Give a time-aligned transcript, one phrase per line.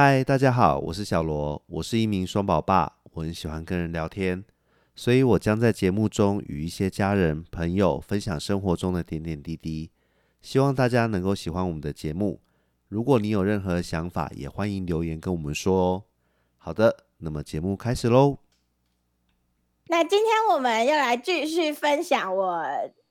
[0.00, 4.44] 嗨，大家好，我是小罗，我是一名双宝爸，我很喜欢跟人聊天，
[4.94, 9.90] 所以我将在节目中与一些家人、朋友分享生活中的点点滴滴，
[10.40, 12.40] 希望大家能够喜欢我们的节目。
[12.86, 16.04] 如果你有任何想法，也欢迎留言跟我们说哦。
[16.58, 18.38] 好的，那么节目开始喽。
[19.88, 22.62] 那今天我们又来继续分享我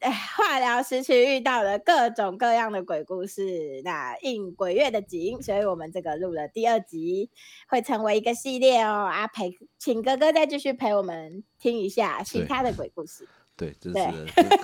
[0.01, 3.81] 化疗时期遇到了各种各样的鬼故事。
[3.83, 7.29] 那应鬼月的景，所以我们这个录了第二集，
[7.67, 9.09] 会成为一个系列哦。
[9.11, 13.27] 阿培请哥哥再继续陪我们听一下其他的鬼故事。
[13.57, 13.99] 对，真是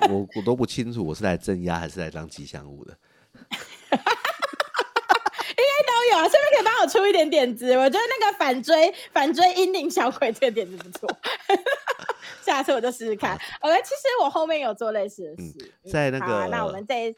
[0.10, 2.96] 我我都不清楚，我是来镇压还是来当吉祥物的。
[6.12, 7.72] 有啊，顺便可以帮我出一点点子。
[7.78, 11.10] 我觉得那个反追反追阴灵小鬼这个点子不错，
[12.44, 13.38] 下次我就试试看。
[13.62, 17.16] OK，其实我后面有做类似的事，在那个那我们这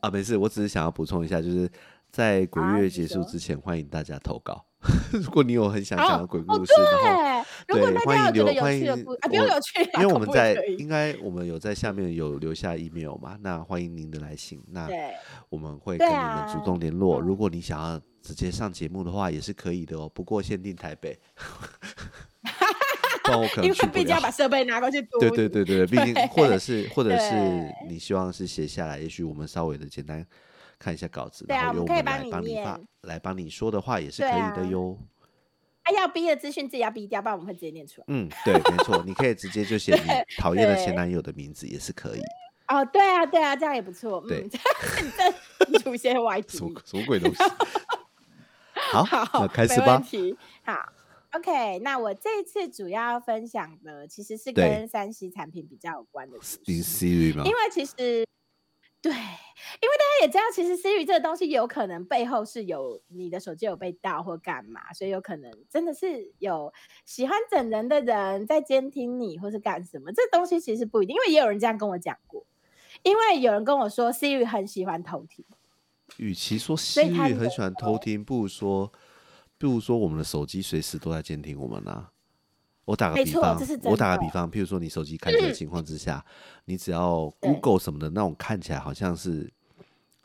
[0.00, 1.70] 啊没事，我只是想要补充一下，就是
[2.10, 4.64] 在鬼月结束之前，欢迎大家投稿。
[5.12, 6.72] 如果你有很想讲的鬼故事
[7.76, 14.88] 的话，对，欢迎留欢迎啊，不用有趣，因为我们在应该我们有在下面有留下 email 嘛，那欢迎您的来信，那
[15.48, 17.20] 我们会跟你们主动联络。
[17.20, 21.18] 如果你想要直接上节目的话，也是可以的哦，不过限定台北。
[23.24, 25.18] 不然我可 能因为毕竟要把设备拿过去读。
[25.20, 27.34] 对对对对，毕竟或者是或者是
[27.88, 30.26] 你希望是写下来，也许我们稍微的简单。
[30.80, 34.96] 看一下稿子，然后由我们来帮你发，来帮你说的话也是可以的哟。
[35.88, 38.04] 他要逼的资讯自己要逼掉，不然我们会直接念出来。
[38.08, 40.02] 嗯，对，没错，你可以直接就写你
[40.36, 42.20] 讨厌的前男友的名字也是可以。
[42.68, 44.22] 哦，对啊，对啊，这样也不错。
[44.28, 47.42] 对，再出一些 歪题，什么鬼东西？
[48.92, 49.02] 好，
[49.40, 50.02] 那开始吧。
[50.62, 50.92] 好
[51.32, 56.36] ，OK，那我这次主要分享的其实是跟三 C 产品比较有关的。
[56.66, 58.27] 因为其实。
[59.00, 66.72] 对，因为大家也知道，其实 Siri 这个东西有可能背后是有你的手机有被盗或干嘛，所以有可能真的是有
[67.04, 70.10] 喜欢整人的人在监听你，或是干什么。
[70.12, 72.44] 这东西其实不一定，因为也有人这样跟我讲过。
[73.04, 75.44] 因为有人跟我说，Siri 很喜欢偷听。
[76.16, 78.92] 与其说 Siri 很喜欢偷听，不如说，
[79.56, 82.08] 不如说我们的手机随时都在监听我们呢。
[82.88, 86.24] 我打个比方，我打个比方，譬如说你手机 开机的情况之下，
[86.64, 89.52] 你只要 Google 什么的那种看起来好像是，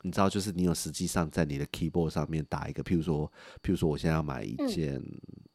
[0.00, 3.30] 你知道，就是你有实际上在你的 keyboard 上面打一个，譬如说，
[3.62, 4.98] 譬如说我现在要买一件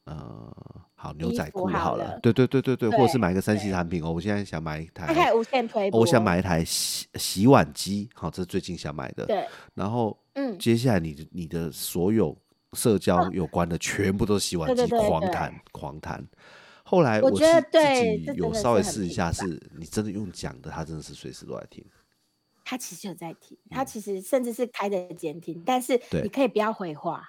[0.04, 0.56] 呃，
[0.94, 9.44] 好牛仔裤好了，对对对对对，或者是买一个三 C 产品哦，我现在想买一台无线推，我想买一台洗洗碗机，好，这是最近想买的，对，
[9.74, 12.36] 然后嗯，接下来你的你的所有
[12.74, 16.24] 社交有关的全部都是洗碗机，狂弹狂弹。
[16.90, 17.78] 后来我觉得自
[18.32, 19.44] 己有稍微试一下，是
[19.78, 21.84] 你真的用讲的，他真的是随时都在听。
[22.64, 27.22] 他其实有在听，他其实甚至是开着监听，但是你可以不要回话。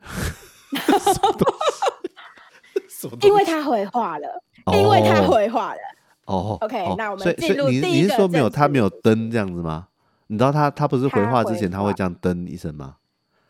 [3.20, 4.42] 因为他回话了，
[4.72, 5.80] 因为他回话了。
[6.24, 7.88] 哦，OK，那我们进入第一个。
[7.88, 9.88] 你是说没有他没有登这样子吗？
[10.28, 12.96] 你知道他他不是回话之前他会这样登一声吗？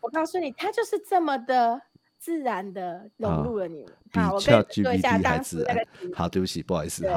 [0.01, 1.81] 我告诉你，他就是这么的。
[2.19, 3.93] 自然的融入了你们。
[4.13, 6.15] 好，我跟你说一下当时那个。
[6.15, 7.07] 好，对不起，不好意思。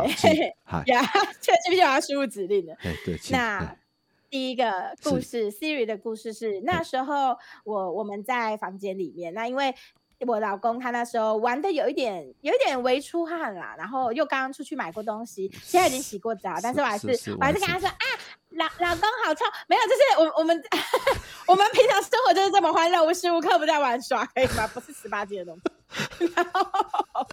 [0.65, 1.03] 好，呀
[1.41, 2.77] ，ChatGPT 要输入指令的。
[3.05, 3.19] 对。
[3.31, 3.77] 那
[4.29, 9.75] 第一个故事，Siri 的故事是那时候我我们在房间里面，那因为
[10.27, 17.09] 我老公他那时候玩的有一点有一点微出汗啦，然后又刚刚出去买过东西， 现在已经洗过澡，但是我还是
[17.39, 17.97] 我还是跟他说啊。
[18.55, 20.61] 老老公好臭，没有，就是我我们
[21.47, 24.67] 我们平常生活就是这么欢乐，无时无刻不在玩耍，可以吗？
[24.75, 25.63] 不是十八禁的东西。
[26.35, 27.27] 然后，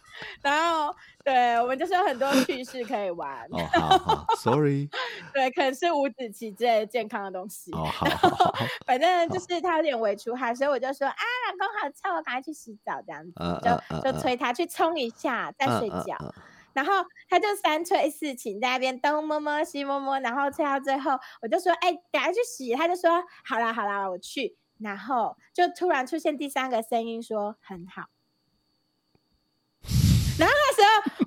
[0.44, 3.30] 然后，对我们就是有很多趣事可以玩。
[3.50, 4.88] 哦，好好，Sorry。
[5.34, 7.72] 对，可能是五子棋之类健康的东西。
[7.74, 8.56] 哦，好好。
[8.86, 11.18] 反正就是他有点微出汗，所以我就说啊，老
[11.58, 16.18] 公好臭，我赶快去洗澡，这样子，就就催他去冲一下再睡觉。
[16.74, 16.94] 然后
[17.28, 28.04] 他就三催四请在那边东摸摸西摸摸，然后催到最后，我就说：“哎，赶快去洗。”他就说：“好啦好啦，我去。”然后就突然出现第三个声音说：“很好。”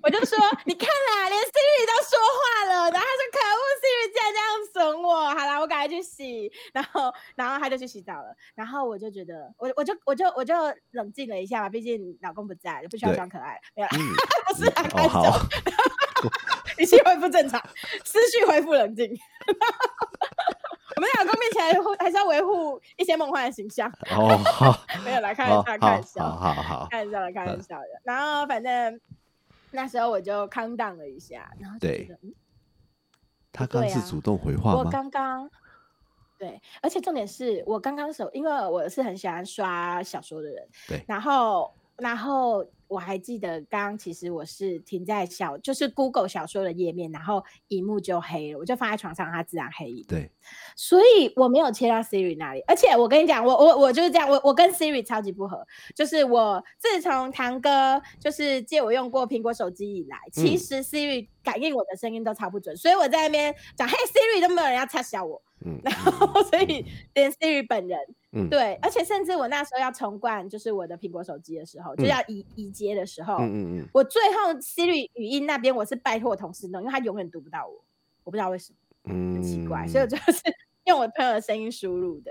[0.02, 6.50] 我就说：“你看啦，连 Siri 都说话了。”然后他说：“可恶，Siri 竟然这样损我。”好啦，我赶快去洗。
[6.72, 8.34] 然后，然后他就去洗澡了。
[8.54, 10.54] 然后我就觉得，我我就我就我就
[10.92, 13.60] 冷静了一下吧，毕竟老公不在，就不需要装可爱。
[13.74, 13.88] 没有，
[14.48, 15.38] 不是开玩笑。
[16.78, 17.60] 语气恢复正常，
[18.04, 19.06] 思绪恢复冷静。
[20.96, 23.90] 我们老公面前还是要维护一些梦幻的形象。
[24.10, 27.86] 哦，好，没有来开玩笑，开玩笑，好好好，开玩笑的，开玩笑的。
[28.04, 29.00] 然后反正
[29.72, 32.08] 那时候我就康荡了一下，然后对，
[33.52, 35.50] 他刚是主动回话我刚刚
[36.38, 42.66] 对，而且重点是我刚刚手，因为我是很喜欢刷小说的人，对，然后然后。
[42.90, 50.04] 我还记得，刚刚其实我是停在小，就是 Google 小说的页面，然后荧幕就黑了，我就放在床上，它自然黑。
[50.08, 50.28] 对，
[50.74, 52.60] 所以我没有切到 Siri 那里。
[52.66, 55.64] 而且我跟你讲，我我我就是这样，我我跟 Siri 超级不合。
[55.94, 65.40] 就是我自从堂哥就是借我用过苹果手机以来，其实 Siri 感应我的声音都超不准，所以我在那边讲嘿 Siri 都没有人要插小我。
[65.64, 66.84] 嗯，然后 所以
[67.14, 67.98] 连 Siri 本人。
[68.00, 68.14] 嗯，
[68.48, 77.84] 对，而且甚至我那时候要重灌，就是我的苹果手机的时候，就要移移接的时候，嗯嗯嗯，我最后 Siri 语音那边我是拜托我同事弄，因为他永远读不到我，
[78.22, 78.78] 我不知道为什么，
[79.12, 80.40] 嗯，很奇怪，所以我就是
[80.86, 82.30] 用我朋友的声音输入的，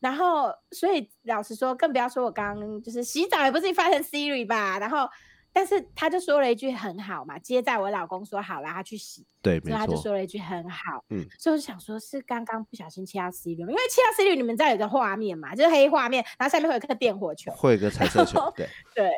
[0.00, 5.08] 然后所以老实说，更不要说我刚刚就是洗澡也不是发成 Siri 吧，然后。
[5.56, 19.10] 但是他就说了一句很好嘛，接在我老公说好了，他去洗，对，所以他就说了一句很好，嗯，所以我就想说，是刚刚不小心切到 C 率，因为切到 C 率，你们知道有个画面嘛，就是黑画面，然后下面会有个电火球，会有个彩色球，对，对，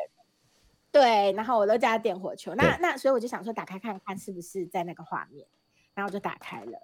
[0.93, 5.45] 对，然后我都加电火球，那那所以我就想说，打开看看是不是在那个画面，
[5.93, 6.79] 然后我就打开了，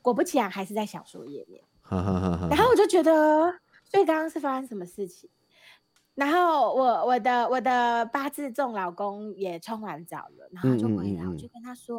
[0.00, 1.62] 果不其然还是在小说页面，
[2.48, 3.52] 然后我就觉得，
[3.84, 5.28] 所以刚刚是发生什么事情？
[6.14, 11.98] 然后我我的我的八字重老公也冲完澡了，然后就回来，我就跟他说：“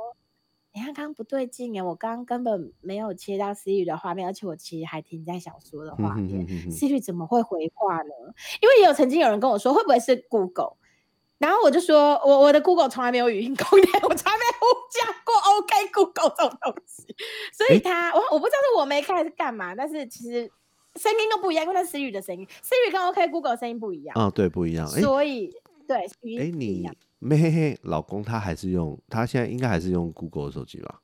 [0.73, 8.12] 你看刚刚不对劲哎，我刚刚根本没有切到思雨的画面，而且我其实还停在小说的画面思雨怎么会回话呢？
[8.62, 10.77] 因为也有曾经有人跟我说，会不会是 Google？
[11.38, 17.03] 然后我就说我我的 Google 从来没有语音功能，我从来没有讲过 OK Google 这种东西，
[17.51, 20.50] 所以他我我不知道是我没开还是干嘛，但是其实。
[20.95, 24.15] 声音都不一样，因为那是 Siri 的声音，Siri 跟 OK，Google 声音不一样。
[24.18, 24.88] 啊，对，不一样。
[24.88, 25.53] 所以，
[25.88, 25.97] 对，
[26.39, 26.89] 哎，你
[27.21, 31.01] 嘿，嘿老公他还是用，他现在应该还是用 Google 手机吧？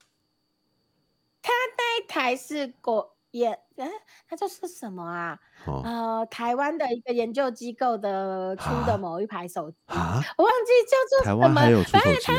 [1.41, 3.89] 他那一台是国研，嗯，
[4.29, 5.39] 他这是什么啊？
[5.65, 12.31] 呃，台湾的一个研究机构的出的某一排手机啊，我忘记叫做台湾还有出手机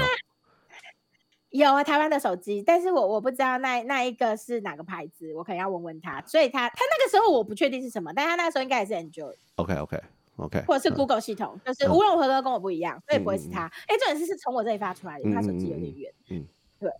[1.53, 6.21] 有啊，台湾的手机，但是我我不知道那那一个是哪个牌子，我可能要问问他。
[6.27, 9.35] 所以他他那个时候我不确定是什么，但他那时候应该也是 Enjoy。
[9.57, 10.01] OK OK
[10.37, 13.71] OK，或者是 Google 系统，就是无论如何都跟我不一样，所以不会是他。
[13.87, 16.13] 哎，这件事是从我这里发出来的，他手机有点远。
[16.31, 16.47] 嗯，
[16.81, 16.91] 对。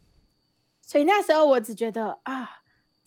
[0.83, 2.62] 所以那时候我只觉得啊。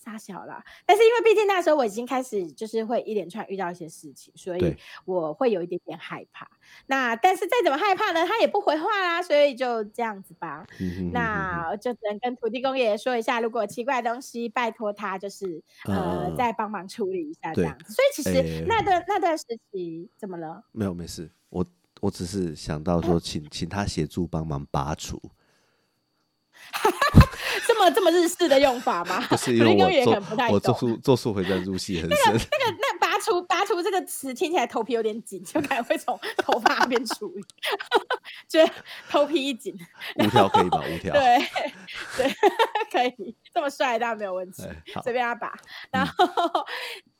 [0.06, 6.48] 大小啦，但是因为毕竟那时候我已经开始就是会一连串遇到一些事情，所以我会有一点点害怕。
[6.86, 10.64] 那但是再怎么害怕呢，他也不回话啦，所以就这样子吧。
[11.12, 17.92] 那就只能跟土地公爷爷说一下，如果奇怪的东西，拜托他就是呃再帮忙处理一下这样子。
[17.92, 20.64] 所以其实那段那段时期怎么了？
[20.72, 21.66] 没有没事，我
[22.02, 25.20] 我只是想到说，请请他协助帮忙拔除。
[27.68, 29.20] 这么这么日式的用法吗？
[29.30, 30.22] 不是因为我
[30.52, 32.18] 我做数做数回转入戏很深。
[32.26, 37.44] 那个那个那拔除拔除这个词听起来头皮有点紧，就可能会从头发那边处理，
[38.48, 38.60] 就
[39.10, 39.76] 头皮一紧。
[40.18, 40.82] 五条可以吧？
[40.88, 41.40] 五 条对
[42.18, 42.36] 对
[42.92, 44.64] 可以，这么帅当然没有问题，
[45.04, 45.54] 随便他拔，
[45.92, 46.16] 然后。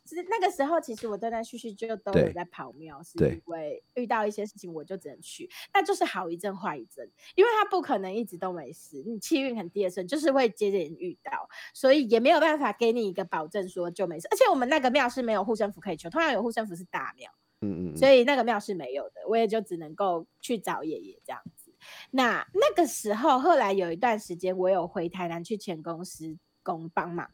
[0.06, 5.50] 其实那个时候，其实我断断续续就都有在跑庙，是因为遇到一些事情，我就只能去。
[5.74, 9.04] 那就是好一阵坏一阵，因为他不可能一直都没事。
[9.04, 14.28] 你气运很低的时候，就是会接连遇到，所以也没有办法给你一个保证说就没事。
[14.30, 17.32] 而且我们那个庙是没有护身符可以求，通常有护身符是大庙，
[17.62, 21.74] 嗯嗯，所以那个庙是没有的，我也就只能够去找爷爷这样子。
[22.12, 27.28] 那那个时候，后来有一段时间，我有回台南去前公司工帮忙。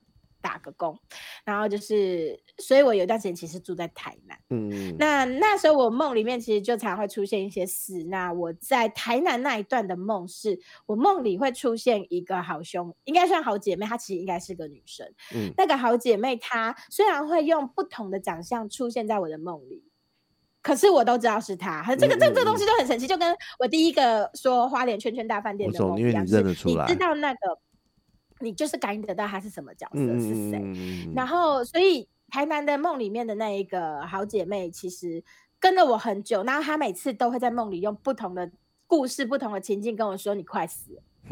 [0.44, 1.00] 打个工，
[1.44, 4.38] 然后就是，所以我有一段时间其实住在台南。
[4.50, 8.04] 嗯，那那时候我梦里面其实就常会出现一些事。
[8.04, 15.06] 那我在台南那一段的梦，是我梦里会出现一个好兄，应该算好姐妹，她其实应该是个女生。
[15.34, 19.84] 嗯，那个好姐妹她虽然会用不同的长相出现在我的梦里，
[20.62, 21.84] 可是我都知道是她。
[21.96, 27.40] 这个这这东西都很神奇，就跟我第一个说花莲圈圈大饭店的梦一样，你认得出来，你知道那个。
[28.42, 30.62] 你就是感应得到他是什么角色是谁，
[31.16, 35.24] 然后所以台南的梦里面的那一个好姐妹，其实
[35.60, 38.52] 跟了我很久，然后她每次都会在梦里用不同的
[38.88, 41.04] 故事、不同的情境跟我说：“你快死了，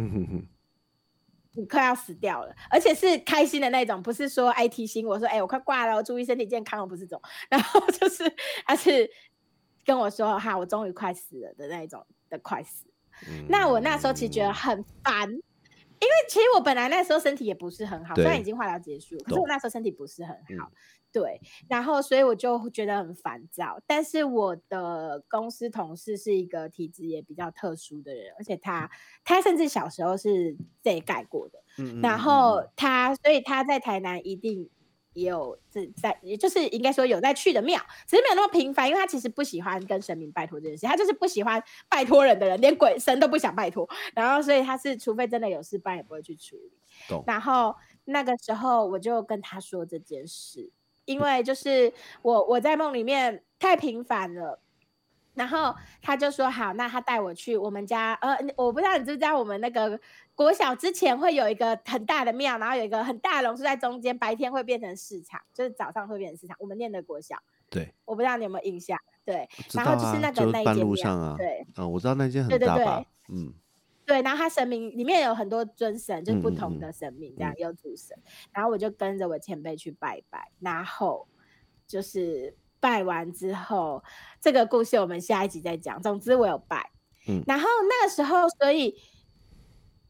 [1.53, 7.21] 你快要死掉了，而且是开心的那种，不是说爱提醒我说：‘哎，我快挂了，我注意身体健康’，我不是这种。
[7.49, 8.23] 然后就是
[8.67, 9.09] 他是
[9.83, 12.85] 跟我说：‘哈，我终于快死了’的那一种的快死。
[13.49, 15.29] 那我那时候其实觉得很烦。”
[15.99, 20.71] 因为其实我本来那时候身体也不是很好，虽然已经化疗结束，可是我那时候身体不是很好，
[21.11, 23.81] 对，然后所以我就觉得很烦躁。
[23.85, 28.89] 但是我的公司同事是一个体质也比较特殊的人，而且他
[29.23, 31.59] 他甚至小时候是被盖过的，
[32.01, 34.69] 然后他所以他在台南一定。
[35.19, 35.57] 也有
[35.95, 43.87] 在，也就是应该说有在去的庙，只是没有那么频繁，因为他其实不喜欢跟神明拜托这件事，他就是不喜欢拜托人的人，连鬼神都不想拜托。
[44.13, 46.71] 然后所以他是，除非真的有事，不然也不会去处理。
[47.25, 50.71] 然后那个时候我就跟他说这件事，
[51.05, 54.59] 因为就是我我在梦里面太频繁了。
[55.39, 59.97] 然后他就说好，那他带我去我们家，呃，我不知道你知不知道，我们那个
[60.35, 66.57] 国小之前会有一个很大的庙，然后有一个很大的榕树在中间，白天会变成市场，就是早上会变成市场。
[66.59, 73.53] 我们念的国小，对，我不知道你有没有印象，对，然后就是那个那间庙，对，嗯，我知道那间很大吧，嗯，
[74.05, 78.17] 对，然后他神明里面有很多尊神，就是不同的神明这样有主神，
[78.51, 81.25] 然后我就跟着我前辈去拜拜，然后
[81.87, 82.57] 就是。
[82.79, 84.03] 拜完之后，
[84.41, 86.01] 这个故事我们下一集再讲。
[86.01, 86.91] 总之我有拜，
[87.27, 88.91] 嗯，然后那个时候，所以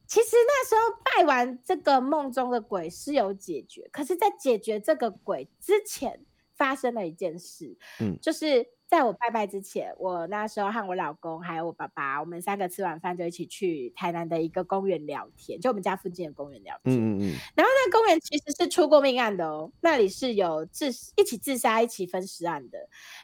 [0.07, 8.78] 其实那时候拜完这个梦中的鬼是有解决，可是，在解决这个鬼之前，发生了一件事，嗯，就是。
[8.89, 16.97] 在我拜拜之前，我那时候和我老公还有我爸爸，我们三个吃完饭就一起去台南的一个公园聊天，就我们家附近的公园聊天。
[16.97, 17.25] 嗯嗯嗯。
[17.55, 22.79] 然后那公园其实是出过命案的哦，那里是有自一起自杀、一起分尸案的。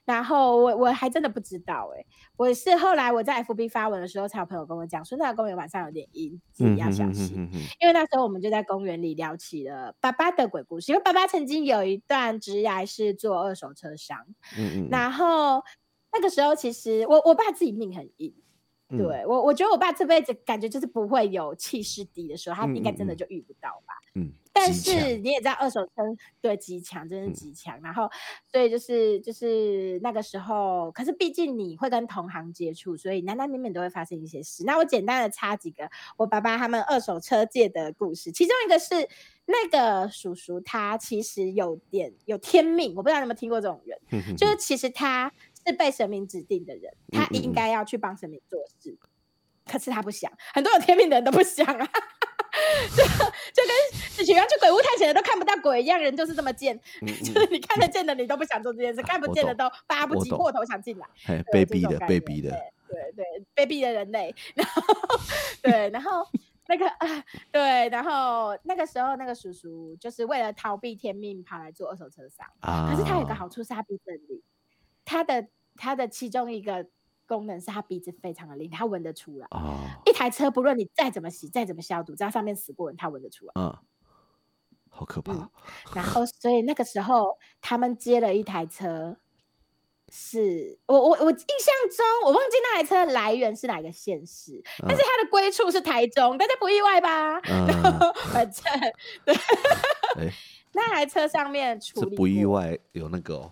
[0.06, 2.06] 然后我我还真的不知道哎，
[2.38, 7.50] 我是后来我在 FB 发文的时候，才有朋友跟我讲说，那个公园晚上有点阴，自己要小心。
[7.80, 14.26] 因为那时候我们就在公园里聊起了爸爸的鬼故事，因为爸爸曾经有一段职涯是做二手车商。
[14.58, 14.90] 嗯嗯。
[14.90, 15.62] 然后。
[16.18, 18.34] 那个时候，其实我我爸自己命很硬，
[18.90, 23.96] 对我我觉得我爸这辈子感觉就是不会有气势低的时候，他应该真的就遇不到吧。
[24.14, 25.92] 嗯，但是你也知道，二手车
[26.40, 27.82] 对极强，真是极强。
[27.82, 28.08] 然后，
[28.52, 34.64] 所以就是就是那个时候，可是毕竟你会跟同行接触，所以难难免免都会发生一些事。
[34.64, 39.10] 那我简单的插几个我爸爸他们二手车界的故事，其中一个是
[39.46, 45.34] 那个叔叔，他其实有点有天命，我不知道你有没有听过这种人，就是其实他。
[45.66, 48.98] 是被神明指定的人，他应该要去帮神明做事，
[49.66, 50.32] 可是他不想。
[50.54, 51.86] 很多有天命的人都不想啊，
[52.96, 61.08] 就就跟喜欢去鬼屋探险的都看不到鬼一样，人就是这么贱， 就是你看得见的你都不想做这件事，看不见的都巴不及破头想进来。
[61.52, 62.52] 被逼的，被逼的，
[62.88, 64.34] 对对，被逼的人类。
[64.54, 64.84] 然后
[65.62, 66.26] 对，然后
[66.68, 66.86] 那个
[67.52, 72.46] 对，然后那个时候那个叔叔就是为了逃避天命，跑来做二手车商。
[72.62, 74.42] 啊，可是他有个好处是他鼻子灵，
[75.06, 75.48] 他的。
[75.78, 76.88] 它的其中一个
[77.28, 79.48] 功能是它鼻子非常的灵，它闻得出来。
[79.50, 83.52] 啊，一台车不论你再怎么洗、再怎么消毒，只要上面死过人，它闻得出来。
[83.60, 83.78] 嗯，
[84.90, 85.50] 好可怕。
[85.94, 89.18] 然后，所以那个时候他们接了一台车，
[90.08, 97.38] 是我我我印象中我忘记那台车来源是哪个县市，但是它的归处是台中，大家不意外吧？
[97.44, 98.64] 然后反正
[99.26, 99.36] 对
[100.72, 103.52] 那台车上面处理不意外，有那个。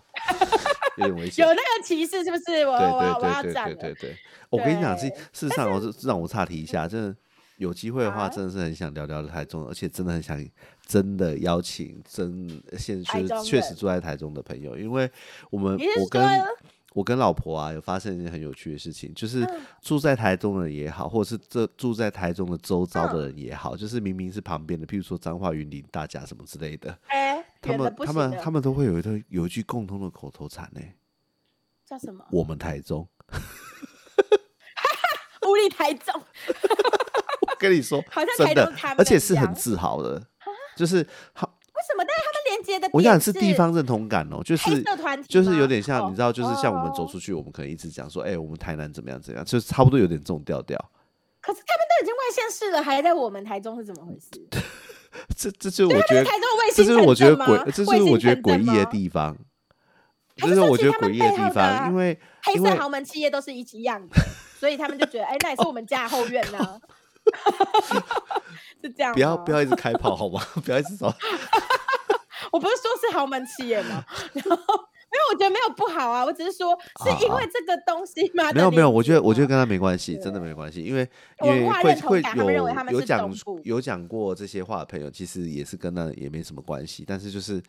[0.96, 2.64] 有点危险，有那个歧视是不是？
[2.66, 3.66] 我我我要讲。
[3.66, 4.16] 对对对，
[4.50, 7.16] 我跟你讲，事事实上，我是让我岔题一下，真的
[7.56, 10.44] 有机会的话，真的是很想聊聊台中，而且真的很想
[10.86, 15.10] 真的邀请真现确确实住在台中的朋友，因为
[15.50, 16.42] 我们我跟
[16.92, 19.44] 我跟老婆啊，有发生一件很有趣的事情，就是
[19.80, 26.96] 住在台中的人也好，或者是这住在台中的周遭的人也好，就是明明是旁边的，譬如说彰化云林大甲什么之类的。
[27.64, 30.80] 他们他们他们都会有一个有一句共通的口头禅呢，
[31.84, 32.24] 叫什么？
[32.30, 33.08] 我们台中，
[35.46, 36.14] 无力台中。
[37.46, 40.24] 我跟你说， 好像真的，而且是很自豪的，
[40.76, 41.50] 就是好。
[41.74, 42.04] 为什么？
[42.06, 44.80] 但是他们连接的，我想是地方认同感哦，就是
[45.28, 50.78] 就是有点像，你知道，就是像我们走出去，我们可能一直讲说，哎，我们台南怎么样怎样，就是差不多有点这种调调。
[51.40, 54.28] 可是他们都已经外县市了，还在我们台中是怎么回事？
[55.36, 56.24] 这这就是我觉得，
[56.74, 59.36] 这就是我觉得诡，这是我觉得诡异的地方。
[60.36, 64.16] 这是我觉得诡异的地方，因为黑色豪门企业都是一起样的，
[64.58, 66.80] 所以他们就觉得，哎，那也是我们家后院呢。
[68.82, 70.44] 是这样，不要不要一直开炮好吗？
[70.64, 71.14] 不要一直说。
[72.50, 74.04] 我不是说是豪门企业吗？
[74.32, 74.88] 然后。
[75.32, 78.52] 我觉得没有不好啊，我只是说是因为这个东西吗。
[78.52, 80.82] 没有没有，我觉得我觉得跟他没关系，真的没关系。
[80.82, 81.08] 因为
[81.42, 83.30] 因为会会有有讲
[83.62, 87.04] 有讲过这些话的朋友，其实也是跟那也没什么关系。
[87.06, 87.62] 但是就是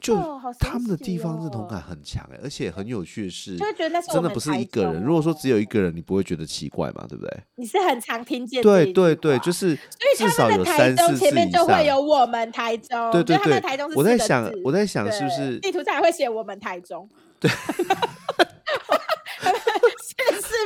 [0.00, 0.16] 就
[0.60, 5.02] 他们的地方认同感很强哎，而且很有趣的是，就觉得真的不是一个人。
[5.02, 7.04] 如果说只有一个人，你不会觉得奇怪嘛？
[7.08, 7.38] 对不对？
[7.56, 9.76] 你是很常听见对对对，就是
[10.16, 11.66] 至少有三四次以上。
[11.66, 17.08] 会有我们台中，对对对，台中我在想，我在想是不是地图上还会写我们台中？
[17.40, 17.50] 对。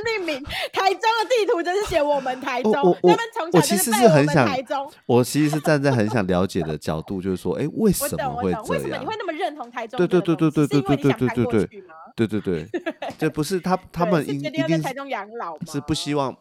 [0.04, 4.90] 命名， 台中的地地图就是写我们台中，他们从小就是背我们台中。
[5.06, 8.64] 我其实是站在很想了解的角度，就是说，哎， 为什么会这样？
[8.66, 9.96] 为什么你会那么认同台中？
[9.98, 11.84] 对对对对对对对对对对对，
[12.16, 12.68] 对对对，
[13.16, 16.36] 这不是他 他们一一定台中养老是不希望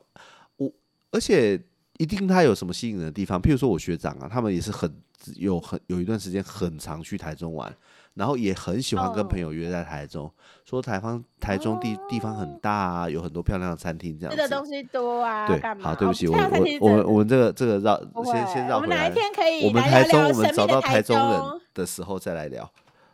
[0.58, 0.72] 我，
[1.12, 1.62] 而且
[2.00, 4.92] 一定他有什么吸引人的地方，譬如说我学长啊，他们也是很
[5.36, 7.72] 有很有一段时间很常去台中玩。
[8.18, 10.34] 然后也很喜欢跟朋友约在台中，
[10.66, 14.36] 说台方台中地地方很大啊，有很多漂亮的餐厅这样。
[14.36, 15.46] 吃的东西多啊。
[15.46, 16.42] 对，好，对不起，我我
[16.82, 17.96] 我们我们这个这个绕
[18.26, 18.88] 先先绕回来。
[18.88, 19.68] 我们哪一天可以？
[19.68, 21.40] 我们台中，我们找到台中人
[21.76, 22.68] 的时候再来聊。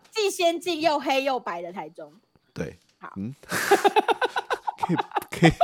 [0.10, 2.14] 既先进又黑又白的台中。
[2.54, 3.36] 对，好，嗯，
[4.80, 4.96] 可 以
[5.30, 5.52] 可以。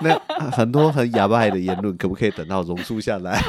[0.00, 0.18] 那
[0.50, 3.40] 很多很哑巴的言论，可不可以等到榕树下来？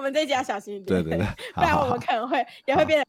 [0.00, 3.06] 我们这集要小心一点，对对对， 不然我们可能会也会变得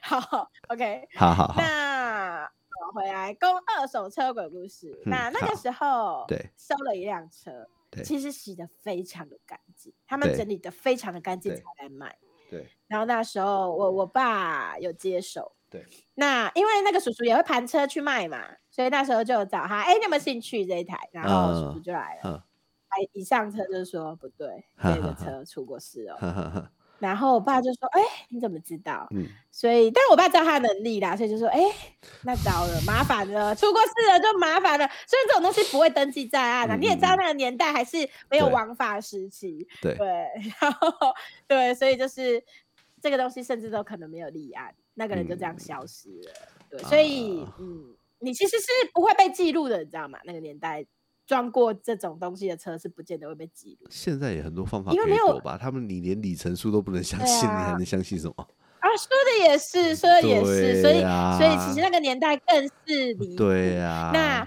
[0.00, 0.50] 好。
[0.68, 1.54] OK，好好好。
[1.58, 2.50] 那
[2.86, 4.98] 我回来供二手车鬼故事。
[5.04, 7.68] 那那个时候，对，收了一辆车，
[8.02, 12.16] 其实洗的非常的干净，他们整理的非常的干净才来卖。
[12.48, 12.66] 对。
[12.88, 15.84] 然后那时候我我爸有接手，对。
[16.14, 20.98] 那因为那个叔叔也会盘车去卖嘛，所以那时候就找他，哎，你有没有兴趣这一台？
[21.12, 22.46] 然后叔叔就来了。
[23.12, 26.68] 一上车就说不对，这个车出过事哦。
[26.98, 31.60] 然后我爸就说：“哎，你怎么知道？”嗯，所以，但我爸知道他的能力啦，所以就说：“哎，
[32.22, 36.76] 那糟了，麻烦了，出过事了就麻烦了。”所以这种东西不会登记在案的。
[36.76, 40.06] 你也知道那个年代还是没有王法时期，对对，
[40.60, 40.88] 然后
[41.48, 42.40] 对，所以就是
[43.00, 46.32] 这个东西甚至都可能没有立案，那个人就这样消失了。
[46.70, 50.20] 对，所以嗯，你其实是不会被记录的，你知道吗？
[50.22, 50.86] 那个年代。
[51.32, 53.86] 装过这种东西的车是不见得会被记录。
[53.88, 55.56] 现在也很多方法可以躲吧？
[55.56, 58.34] 他们你连里程数都不能相信，你还能相信什么？
[58.80, 61.00] 啊，说的也是，说的也是，所以
[61.38, 64.10] 所以其实那个年代更是离对呀。
[64.12, 64.46] 那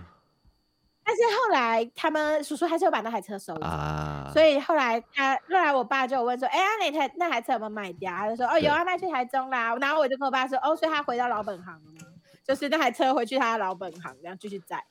[1.03, 12.07] 但是后来他们叔叔还是有把那台车收啊，所以后来他后来我爸就问说：“哎呀，那台那台车有没有卖掉？”他就说：“哦，有啊，卖去台中啦。”然后我就跟我爸说：“哦，所以他回到老本行了吗？
[12.45, 14.83] 就是那台车回去他的老本行，然后继续载。”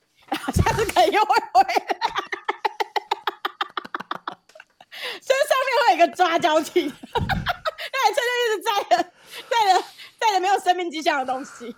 [0.53, 1.73] 下次可以又会回来，
[5.21, 9.03] 这上面会有一个抓交替，那车就一直载着
[9.49, 9.83] 载着
[10.19, 11.75] 载着没有生命迹象的东西。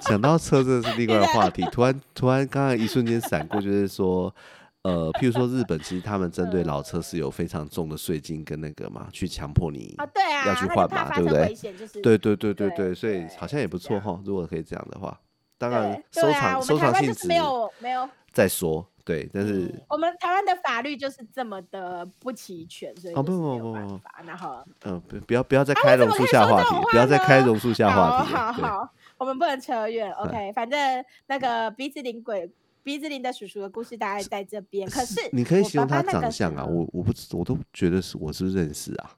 [0.00, 1.62] 讲到车，真的是另外一个话题。
[1.72, 4.34] 突 然突然，刚刚一瞬间闪过，就是说，
[4.82, 11.54] 呃，譬如说日本，其实他们针对老车是有非常重的税金跟那个嘛，去强迫你啊，对啊，要去换嘛，对不对？
[12.02, 14.20] 对对对对对，所以好像也不错哈。
[14.24, 15.18] 如果可以这样的话。
[15.58, 32.48] 当然，收藏收藏性质没有没有再说，对，但是我们台湾的法律就是这么的不齐全，所以哦不不不不，然后嗯不不要不要再开榕树下话题，不要再开榕树下话题，好好，我们不能扯远， OK，反正那个鼻子灵鬼
[32.84, 39.10] 鼻子灵的叔叔的故事大概在这边，可是你可以形容他长相啊，我我不我都觉得是我是不是认识啊？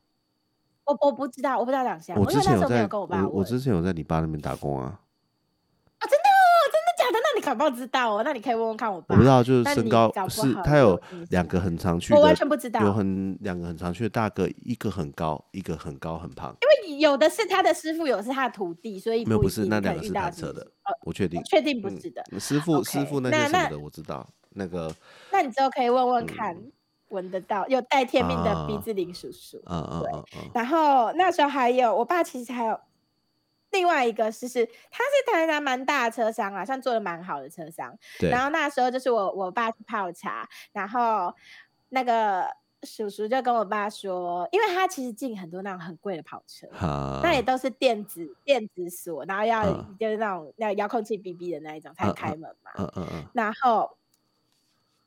[0.86, 4.98] 我我不知道，我不知道长相，我之前有在我我之前有在你爸那边打工啊。
[7.54, 9.14] 搞不知道哦，那你可以问问看我爸。
[9.14, 12.80] 我不知道，就是身高是，他有两个很长去，我完全不知道。
[12.82, 16.56] 有很两个很长去的大哥，一个很高，一个很高很胖。
[16.60, 20.66] 因为有的是他的师傅，有的是他的徒弟，所以没有不是那两个是单车的，
[21.04, 22.22] 我确定，确定不是的。
[22.38, 24.94] 师傅师傅那些什么的我知道，那个。
[25.32, 26.56] 那你之后可以问问看，
[27.08, 29.58] 闻得到有带天命的鼻子林叔叔。
[29.66, 30.50] 嗯嗯嗯嗯。
[30.54, 32.78] 然后那时候还有我爸，其实还有。
[33.70, 37.96] 另外一个是是，他是台南蛮大的车商啊，算做的蛮好的车商。
[38.18, 38.28] 对。
[38.28, 41.34] 然后那时候就是我我爸去泡茶，然后
[41.90, 42.46] 那个
[42.82, 46.66] 叔叔就跟我爸说，因为他其实进很多那种很贵的跑车，
[47.22, 49.64] 那也都是电子电子锁，然后要
[49.98, 52.70] 就是那种那遥控器哔哔的那一种才开门嘛。
[52.78, 53.24] 嗯嗯嗯。
[53.34, 53.96] 然后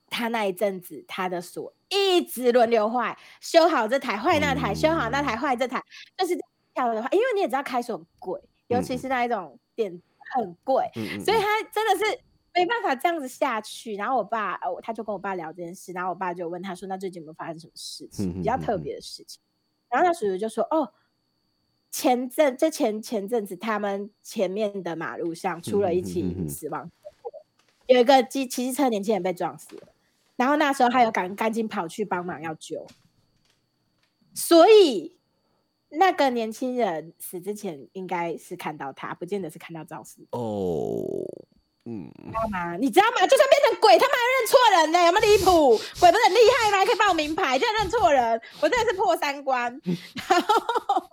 [0.08, 5.84] 他那一阵子他的锁一直轮流坏，修好这台坏那台，修好那台坏这台，
[6.16, 6.38] 就是
[6.74, 8.40] 跳的话，因为你也知道开锁很贵。
[8.74, 10.02] 尤其是那一种店
[10.36, 10.90] 很贵，
[11.24, 12.20] 所以他真的是
[12.56, 13.96] 没办法这样子下去。
[13.96, 19.40] 然后我爸，他就跟我爸聊这件事，然后我爸就问他说：“那最近有没有发生什么事情比较特别的事情？”
[19.90, 20.92] 然后那叔叔就说：“哦，
[21.92, 26.90] 前阵这前前阵子他们前面的马路上出了一起死亡，
[27.88, 29.90] 有一个机骑车年轻人被撞死了，
[30.36, 32.88] 然后那时候他有赶赶紧跑去帮忙要救，
[34.34, 35.13] 所以。”
[35.96, 40.26] 那个年轻人死之前应该是看到他，不见得是看到肇事。
[40.32, 41.00] 哦，
[41.86, 42.76] 嗯，知道吗？
[42.78, 43.28] 你知道吗？
[43.28, 45.78] 就算变成鬼，他们还认错人呢，有没有离谱？
[46.00, 46.84] 鬼不是很厉害吗？
[46.86, 49.72] 可以报名牌，就然认错人，我真的是破三观。
[50.30, 51.04] 然后，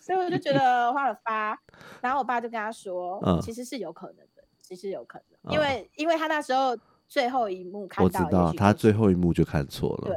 [0.00, 1.58] 所以我就觉得花了发。
[2.02, 6.76] 然后我爸就跟他说，其实是有可能的，其实有可能，因为因为他那时候
[7.08, 10.08] 最后一幕看到，我知道他最后一幕就看错了。
[10.08, 10.16] 对。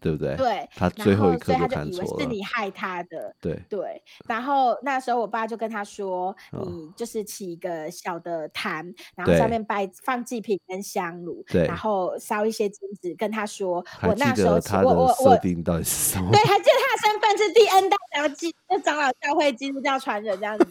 [0.00, 0.36] 对不对？
[0.36, 3.34] 对，他最后一刻就看错了，是你害他的。
[3.40, 6.34] 对对，然后那时候我爸就跟他说
[6.66, 16.30] ：“你就是起一个小的坛，然后上面摆放祭品跟香炉，然后烧一些金子，跟他说，我那时候他的设定到底是什么？
[16.32, 20.66] 对，还记得他的身份是第 N 代长基，长老教会基督教传人这样子。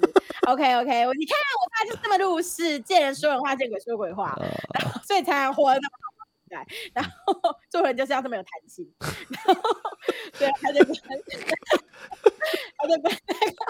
[0.48, 4.36] OK OK，你看我爸就这么入世，见人说人话，见鬼说鬼话，
[5.06, 6.19] 所以才活那么好。”
[6.94, 7.36] 然后
[7.70, 9.62] 做人就是要这么有弹性，然后
[10.38, 10.96] 对，他就跟
[12.78, 13.64] 他就跟那个。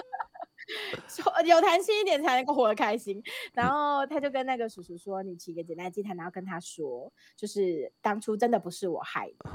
[1.44, 3.20] 有弹性一点才能够活得开心。
[3.52, 9.50] 然后他就跟那个叔叔说：“你起个简单祭坛，然后跟他说，就是当初真的不是我害的，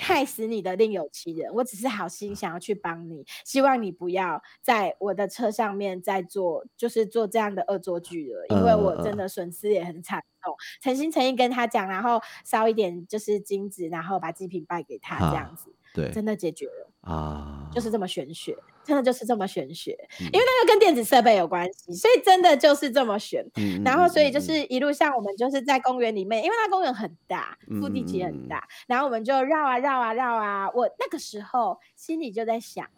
[0.00, 1.52] 害死你的另有其人。
[1.54, 8.44] 我只是好心想要去帮你，希望你不要在我的车上面再做，就是做这样的恶作剧了。
[8.48, 18.56] 因为我真的损失也很惨痛，诚心诚意跟他讲，然后烧一点就是金子，然后把祭品拜给他，这样子，对，真的解决了啊，就是这么玄学。”
[18.88, 23.44] 真的就是这么玄学，因为那个跟电子设备有关系，所以真的就是这么玄。
[23.84, 30.70] 然后，所以就是一路上我们就是在公园里面，因为那公园很大，腹地其实很大，然后我们就绕啊绕啊绕啊。
[30.70, 32.88] 我那个时候心里就在想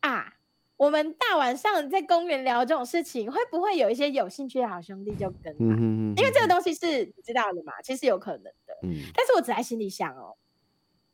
[0.00, 0.32] 啊，
[0.76, 5.54] 我们大晚上在公园聊这种事情，会不会有一些有兴趣的好兄弟就跟？
[5.58, 8.78] 因为这个东西是你知道的嘛，其实有可能的。
[8.82, 10.36] 嗯，但是我只在心里想哦。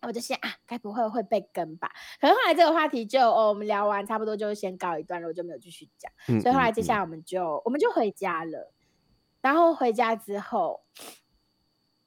[0.04, 1.88] 我就想啊，该不会会被跟吧？
[2.20, 6.10] 可能后来这个话题就哦，我们聊完差不多就先告一段落，就没有继续讲。
[6.40, 8.72] 所以后来接下来我们就我们就回家了。
[9.40, 10.80] 然后回家之后，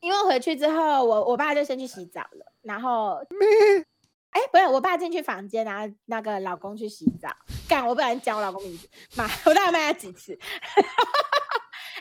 [0.01, 2.51] 因为回去之后，我我爸就先去洗澡了。
[2.63, 3.25] 然后，
[4.35, 7.29] 哎，不是，我爸进去房间，然后那个老公去洗澡。
[7.69, 10.37] 干，我不然讲我老公名字，骂我大概骂他几次。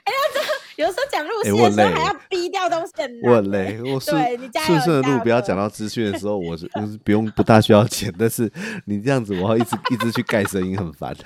[0.04, 2.92] 哎，这有的时候讲路线的时候还要逼掉东西，
[3.22, 3.80] 我 很累。
[3.82, 4.20] 我顺
[4.66, 6.68] 顺顺的路不要讲到资讯的时候，我是
[7.04, 8.12] 不用不大需要钱。
[8.18, 8.52] 但是
[8.84, 11.16] 你这样子，我要一直一直去盖声音，很烦。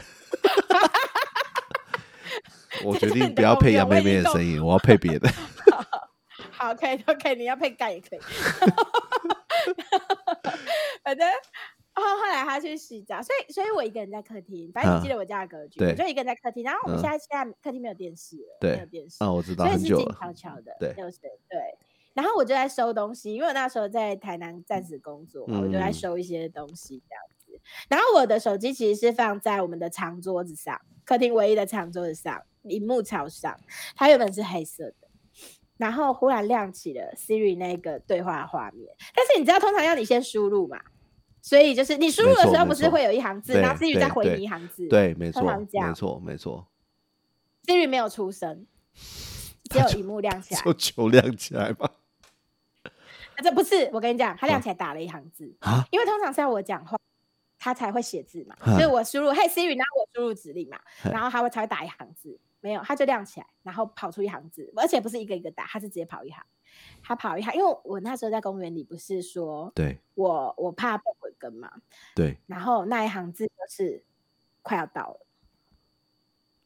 [2.85, 5.29] 我决定不要配杨妹妹的声音，我要配别的。
[6.53, 8.21] 好，可以，都可以，你要配盖也可以。
[11.09, 11.27] 反正。
[11.95, 14.71] 然后后来他去洗澡，所以所以我一个人在客厅。
[14.73, 16.63] 反正你记得我家的格局，我就一个人在客厅。
[16.63, 21.19] 然后我们现在现在客厅没有电视了，没有电视啊，我知道，所以是静悄悄的，对，就是
[21.49, 21.59] 对。
[22.15, 27.61] 然后我就在收东西，因为我那时候在台南暂时工作，我就在收一些东西这样子。
[27.89, 33.59] 然后我的手机其实是放在我们的长桌子上，客厅唯一的长桌子上，荧幕朝上，
[33.97, 35.09] 它原本是黑色的，
[35.77, 38.95] 然后忽然亮起了 Siri 那个对话画面。
[39.17, 40.81] 但是你知道，通常要你先输入嘛？
[41.49, 46.67] 所以就是你输入的时候，不是会有一行字，然后 Siri 再回你一行字，对，没错，没错，没错。
[47.65, 48.67] Siri 没有出声，
[49.73, 51.89] 只有荧幕亮起来， 就球亮起来吗？
[53.43, 56.99] 这不是，我跟你讲，它亮起来打了一行字啊，因为通常是要我讲话，
[57.59, 66.45] 它才会写字嘛，所以我输入，嘿 Siri，然后我输入指令嘛，然后它会才会打一行字，没有，他就亮起来，然后跑出一行字，而且不是一个一个打，他是直接跑一行。
[67.03, 71.73] 他跑一行，因为我那时候在公园里，不是说，对，我我怕被鬼跟嘛，
[72.15, 74.05] 对，然后那一行字就是
[74.63, 75.19] 快要到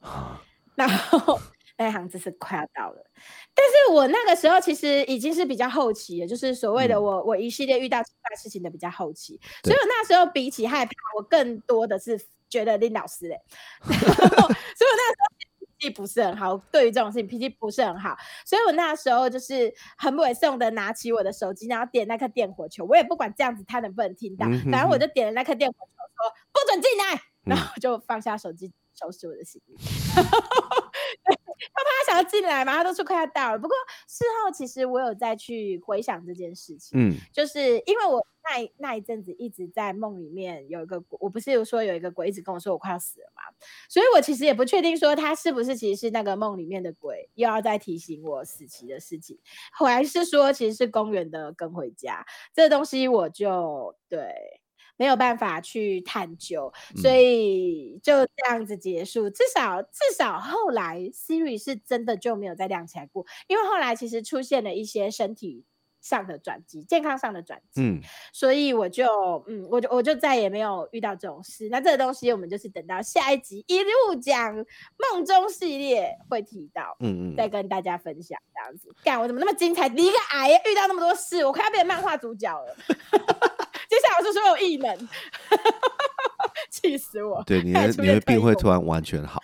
[0.01, 0.41] 了，
[0.75, 1.41] 然后
[1.79, 3.07] 那一行字是快要到了，
[3.55, 13.41] 但是我那个时候其实已经是比较后期了，就是所谓的我我一系列遇到奇怪事情的比较后期，所以我那时候比起害怕，我更多的是觉得林老师 嘞，
[13.83, 15.42] 所以我那时候。
[15.83, 18.17] 脾气不是很好，对于这种事情脾气不是很好，
[18.47, 29.77] 所以我那时候就是很不送的拿起我的手机，然后点那颗电火球，我也不管这样子他能不能听到，反正我就点了那颗电火球，说不准进来，然后就放下手机，收拾我的行李。
[31.73, 33.59] 他怕他想要进来嘛，他都说快要到了。
[33.59, 33.77] 不过
[34.09, 43.43] 事后其实我有再去回想这件事情，嗯，就是因为我那那一阵子一直在梦里面有一个，我不是有说有一个鬼一直跟我说我快要死了嘛，
[43.89, 49.39] 所以我其实也不确定说他是不是其实是那个梦里面的鬼又要再提醒我死期的事情，
[49.73, 54.62] 还是说其实是公园的跟回家这东西，我就对。
[55.03, 59.29] 没有办法去探究，所以就这样子结束。
[59.29, 65.65] 至少至少后来 Siri 是真的就没有再亮起来过，因为后来其实出现了一些身体
[66.01, 67.81] 上的转机、健康上的转机。
[67.81, 68.01] 嗯，
[68.33, 69.05] 所以我就
[69.49, 71.69] 嗯，我就我就再也没有遇到这种事。
[71.69, 78.89] 那这个东西我们就是等到下一集一路讲梦中系列会提到，嗯嗯，再跟大家分享这样子。
[79.03, 79.89] 干我怎么那么精彩？
[79.89, 82.77] 你一个癌遇到那么多事，我快要变成漫画主角了。
[84.13, 85.09] 接下来是所有异能，
[86.71, 87.43] 气死我！
[87.45, 89.43] 对，你的你的病会突然完全好。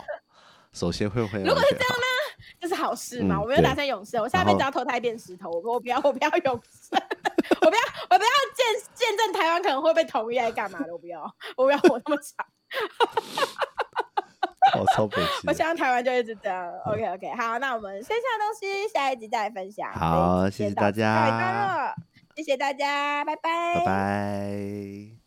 [0.73, 2.05] 首先会会，如果是这样呢，
[2.61, 7.01] 这是好事嘛，我没有打算永生，我下辈子要投胎变石头，我我不要我不要永生，
[7.63, 11.23] 我不要我不要见见证台湾可能会被统一来干嘛的，我不要
[11.57, 12.47] 我不要活那么长。
[14.79, 16.71] 我超北我希望台湾就一直这样。
[16.85, 19.91] OK OK，好，那我们剩下的东西下一集再来分享。
[19.93, 21.95] 好，谢谢大家，
[22.39, 25.18] 谢谢大家，拜拜，拜拜。